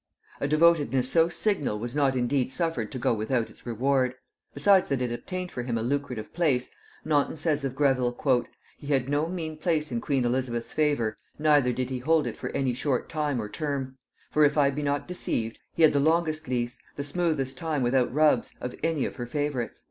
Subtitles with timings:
[0.39, 4.15] A devotedness so signal was not indeed suffered to go without its reward.
[4.51, 6.71] Besides that it obtained for him a lucrative place,
[7.05, 8.47] Naunton says of Greville,
[8.79, 12.49] "He had no mean place in queen Elizabeth's favor, neither did he hold it for
[12.49, 13.99] any short time or term;
[14.31, 18.11] for, if I be not deceived, he had the longest lease, the smoothest time without
[18.11, 19.79] rubs, of any of her favorites."